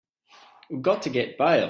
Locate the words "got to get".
0.81-1.37